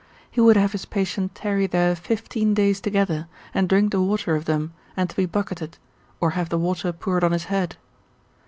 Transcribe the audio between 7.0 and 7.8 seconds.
on his head.